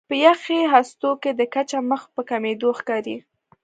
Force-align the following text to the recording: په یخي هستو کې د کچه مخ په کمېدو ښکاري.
په 0.09 0.15
یخي 0.25 0.59
هستو 0.73 1.09
کې 1.21 1.31
د 1.39 1.41
کچه 1.53 1.79
مخ 1.89 2.01
په 2.15 2.21
کمېدو 2.29 2.69
ښکاري. 2.79 3.17